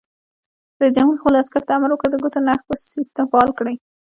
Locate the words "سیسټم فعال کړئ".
2.93-3.75